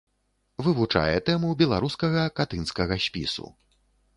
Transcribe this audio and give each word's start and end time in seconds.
Вывучае 0.67 1.19
тэму 1.27 1.51
беларускага 1.61 2.25
катынскага 2.41 2.95
спісу. 3.07 3.45